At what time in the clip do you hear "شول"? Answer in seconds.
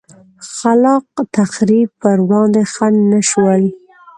3.29-3.63